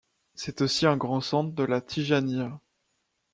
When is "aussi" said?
0.61-0.87